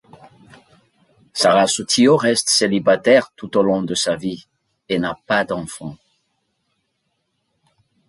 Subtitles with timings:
[1.31, 4.47] Sara Sotillo reste célibataire tout au long de sa vie
[4.89, 5.95] et n'a pas d'enfants.